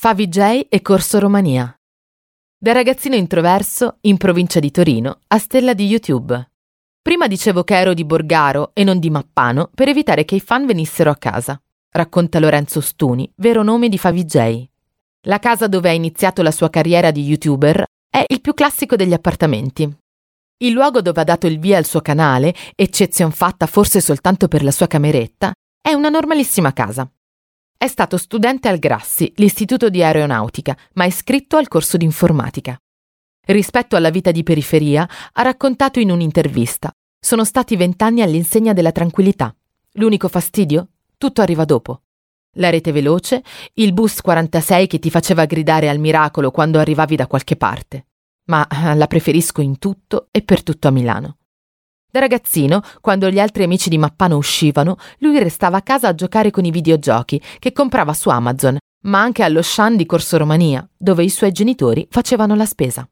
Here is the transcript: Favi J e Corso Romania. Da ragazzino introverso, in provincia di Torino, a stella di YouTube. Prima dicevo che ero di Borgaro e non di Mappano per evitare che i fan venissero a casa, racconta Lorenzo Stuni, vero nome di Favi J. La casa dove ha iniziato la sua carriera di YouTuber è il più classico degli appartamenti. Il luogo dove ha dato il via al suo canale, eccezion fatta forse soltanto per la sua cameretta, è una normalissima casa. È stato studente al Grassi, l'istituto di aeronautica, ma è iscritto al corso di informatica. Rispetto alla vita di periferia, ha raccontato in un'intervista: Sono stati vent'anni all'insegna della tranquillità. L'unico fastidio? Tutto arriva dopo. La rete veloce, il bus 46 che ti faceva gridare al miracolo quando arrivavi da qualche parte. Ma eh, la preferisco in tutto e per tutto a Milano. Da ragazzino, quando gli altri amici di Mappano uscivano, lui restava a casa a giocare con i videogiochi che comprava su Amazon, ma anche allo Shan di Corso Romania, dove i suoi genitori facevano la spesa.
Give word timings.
Favi 0.00 0.28
J 0.28 0.66
e 0.68 0.80
Corso 0.80 1.18
Romania. 1.18 1.76
Da 2.56 2.70
ragazzino 2.70 3.16
introverso, 3.16 3.96
in 4.02 4.16
provincia 4.16 4.60
di 4.60 4.70
Torino, 4.70 5.18
a 5.26 5.38
stella 5.38 5.74
di 5.74 5.86
YouTube. 5.86 6.50
Prima 7.02 7.26
dicevo 7.26 7.64
che 7.64 7.74
ero 7.74 7.94
di 7.94 8.04
Borgaro 8.04 8.70
e 8.74 8.84
non 8.84 9.00
di 9.00 9.10
Mappano 9.10 9.68
per 9.74 9.88
evitare 9.88 10.24
che 10.24 10.36
i 10.36 10.40
fan 10.40 10.66
venissero 10.66 11.10
a 11.10 11.16
casa, 11.16 11.60
racconta 11.90 12.38
Lorenzo 12.38 12.80
Stuni, 12.80 13.28
vero 13.38 13.64
nome 13.64 13.88
di 13.88 13.98
Favi 13.98 14.24
J. 14.24 14.64
La 15.22 15.40
casa 15.40 15.66
dove 15.66 15.88
ha 15.88 15.94
iniziato 15.94 16.42
la 16.42 16.52
sua 16.52 16.70
carriera 16.70 17.10
di 17.10 17.24
YouTuber 17.24 17.84
è 18.08 18.24
il 18.28 18.40
più 18.40 18.54
classico 18.54 18.94
degli 18.94 19.12
appartamenti. 19.12 19.92
Il 20.58 20.72
luogo 20.74 21.02
dove 21.02 21.22
ha 21.22 21.24
dato 21.24 21.48
il 21.48 21.58
via 21.58 21.76
al 21.76 21.86
suo 21.86 22.02
canale, 22.02 22.54
eccezion 22.76 23.32
fatta 23.32 23.66
forse 23.66 24.00
soltanto 24.00 24.46
per 24.46 24.62
la 24.62 24.70
sua 24.70 24.86
cameretta, 24.86 25.52
è 25.82 25.92
una 25.92 26.08
normalissima 26.08 26.72
casa. 26.72 27.10
È 27.80 27.86
stato 27.86 28.16
studente 28.16 28.66
al 28.66 28.80
Grassi, 28.80 29.32
l'istituto 29.36 29.88
di 29.88 30.02
aeronautica, 30.02 30.76
ma 30.94 31.04
è 31.04 31.06
iscritto 31.06 31.56
al 31.56 31.68
corso 31.68 31.96
di 31.96 32.04
informatica. 32.04 32.76
Rispetto 33.46 33.94
alla 33.94 34.10
vita 34.10 34.32
di 34.32 34.42
periferia, 34.42 35.08
ha 35.34 35.42
raccontato 35.42 36.00
in 36.00 36.10
un'intervista: 36.10 36.90
Sono 37.20 37.44
stati 37.44 37.76
vent'anni 37.76 38.20
all'insegna 38.20 38.72
della 38.72 38.90
tranquillità. 38.90 39.54
L'unico 39.92 40.26
fastidio? 40.26 40.88
Tutto 41.16 41.40
arriva 41.40 41.64
dopo. 41.64 42.02
La 42.56 42.68
rete 42.68 42.90
veloce, 42.90 43.44
il 43.74 43.92
bus 43.92 44.22
46 44.22 44.88
che 44.88 44.98
ti 44.98 45.08
faceva 45.08 45.44
gridare 45.44 45.88
al 45.88 46.00
miracolo 46.00 46.50
quando 46.50 46.80
arrivavi 46.80 47.14
da 47.14 47.28
qualche 47.28 47.54
parte. 47.54 48.06
Ma 48.46 48.66
eh, 48.66 48.96
la 48.96 49.06
preferisco 49.06 49.60
in 49.60 49.78
tutto 49.78 50.26
e 50.32 50.42
per 50.42 50.64
tutto 50.64 50.88
a 50.88 50.90
Milano. 50.90 51.37
Da 52.18 52.24
ragazzino, 52.24 52.82
quando 53.00 53.30
gli 53.30 53.38
altri 53.38 53.62
amici 53.62 53.88
di 53.88 53.96
Mappano 53.96 54.36
uscivano, 54.36 54.96
lui 55.18 55.38
restava 55.38 55.76
a 55.76 55.82
casa 55.82 56.08
a 56.08 56.14
giocare 56.16 56.50
con 56.50 56.64
i 56.64 56.72
videogiochi 56.72 57.40
che 57.60 57.70
comprava 57.70 58.12
su 58.12 58.28
Amazon, 58.28 58.76
ma 59.04 59.20
anche 59.20 59.44
allo 59.44 59.62
Shan 59.62 59.94
di 59.94 60.04
Corso 60.04 60.36
Romania, 60.36 60.84
dove 60.96 61.22
i 61.22 61.28
suoi 61.28 61.52
genitori 61.52 62.08
facevano 62.10 62.56
la 62.56 62.66
spesa. 62.66 63.08